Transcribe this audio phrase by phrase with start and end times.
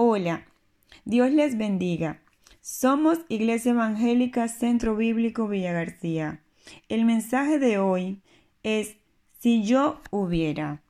[0.00, 0.44] Hola,
[1.04, 2.20] Dios les bendiga.
[2.60, 6.40] Somos Iglesia Evangélica Centro Bíblico Villa García.
[6.88, 8.22] El mensaje de hoy
[8.62, 8.96] es
[9.40, 10.82] si yo hubiera.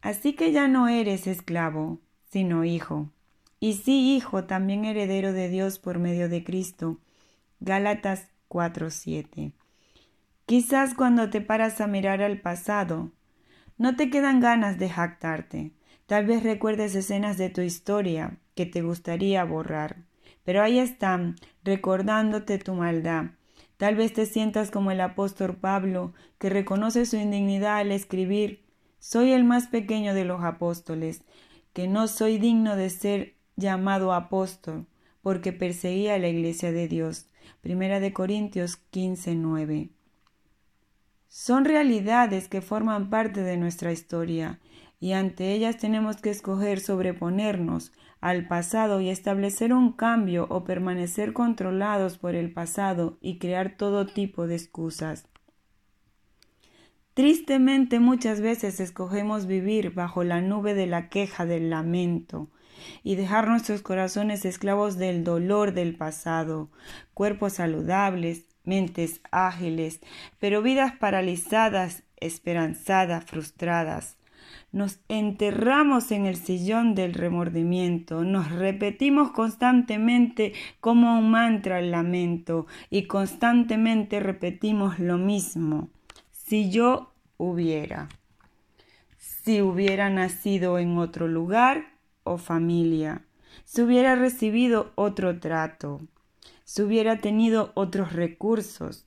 [0.00, 2.00] Así que ya no eres esclavo,
[2.32, 3.08] sino hijo.
[3.60, 6.98] Y sí, hijo, también heredero de Dios por medio de Cristo.
[7.60, 9.52] Gálatas 4:7.
[10.46, 13.12] Quizás cuando te paras a mirar al pasado,
[13.76, 15.77] no te quedan ganas de jactarte.
[16.08, 20.06] Tal vez recuerdes escenas de tu historia que te gustaría borrar,
[20.42, 23.32] pero ahí están, recordándote tu maldad.
[23.76, 28.64] Tal vez te sientas como el apóstol Pablo, que reconoce su indignidad al escribir
[28.98, 31.24] Soy el más pequeño de los apóstoles,
[31.74, 34.86] que no soy digno de ser llamado apóstol,
[35.20, 37.26] porque perseguía a la iglesia de Dios.
[37.60, 39.90] Primera de Corintios 15, 9.
[41.28, 44.58] Son realidades que forman parte de nuestra historia
[45.00, 51.32] y ante ellas tenemos que escoger sobreponernos al pasado y establecer un cambio o permanecer
[51.32, 55.28] controlados por el pasado y crear todo tipo de excusas.
[57.14, 62.48] Tristemente muchas veces escogemos vivir bajo la nube de la queja del lamento
[63.02, 66.70] y dejar nuestros corazones esclavos del dolor del pasado,
[67.14, 70.00] cuerpos saludables, mentes ágiles,
[70.38, 74.17] pero vidas paralizadas, esperanzadas, frustradas.
[74.70, 82.66] Nos enterramos en el sillón del remordimiento, nos repetimos constantemente como un mantra el lamento
[82.90, 85.88] y constantemente repetimos lo mismo.
[86.32, 88.08] Si yo hubiera,
[89.16, 91.94] si hubiera nacido en otro lugar
[92.24, 93.22] o familia,
[93.64, 96.00] si hubiera recibido otro trato,
[96.64, 99.06] si hubiera tenido otros recursos.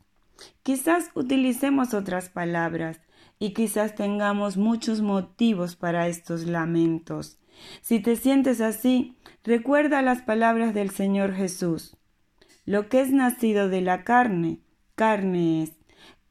[0.64, 3.00] Quizás utilicemos otras palabras
[3.42, 7.40] y quizás tengamos muchos motivos para estos lamentos.
[7.82, 11.98] Si te sientes así, recuerda las palabras del Señor Jesús.
[12.66, 14.60] Lo que es nacido de la carne,
[14.94, 15.72] carne es,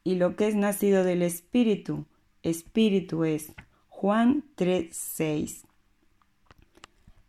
[0.05, 2.05] y lo que es nacido del Espíritu,
[2.43, 3.51] Espíritu es.
[3.89, 5.65] Juan 3:6.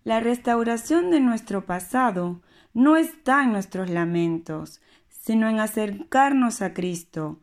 [0.05, 2.41] La restauración de nuestro pasado
[2.73, 7.42] no está en nuestros lamentos, sino en acercarnos a Cristo.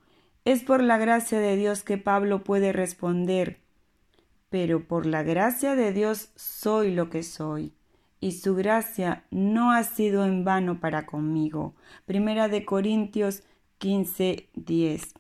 [0.50, 3.60] Es por la gracia de Dios que Pablo puede responder,
[4.50, 7.76] pero por la gracia de Dios soy lo que soy,
[8.20, 11.76] y su gracia no ha sido en vano para conmigo.
[12.08, 13.44] Primera de Corintios
[13.78, 15.14] 15, 10.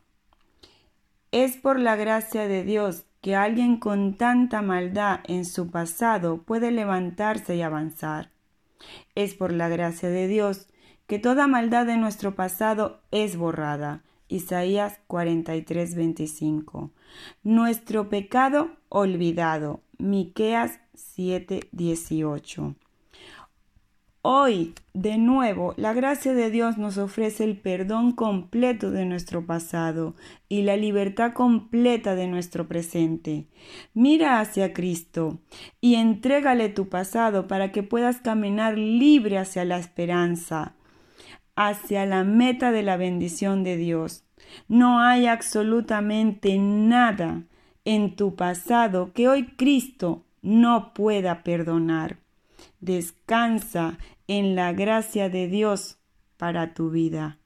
[1.31, 6.71] Es por la gracia de Dios que alguien con tanta maldad en su pasado puede
[6.71, 8.31] levantarse y avanzar.
[9.13, 10.69] Es por la gracia de Dios
[11.05, 14.01] que toda maldad de nuestro pasado es borrada.
[14.29, 16.91] Isaías 43, 25.
[17.43, 19.81] Nuestro pecado olvidado.
[19.97, 22.75] Miqueas 7, 18.
[24.21, 30.13] Hoy, de nuevo, la gracia de Dios nos ofrece el perdón completo de nuestro pasado
[30.47, 33.47] y la libertad completa de nuestro presente.
[33.93, 35.39] Mira hacia Cristo
[35.81, 40.75] y entrégale tu pasado para que puedas caminar libre hacia la esperanza,
[41.61, 44.23] hacia la meta de la bendición de Dios.
[44.69, 47.43] No hay absolutamente nada
[47.83, 52.19] en tu pasado que hoy Cristo no pueda perdonar.
[52.79, 55.97] Descansa en la gracia de Dios
[56.37, 57.39] para tu vida.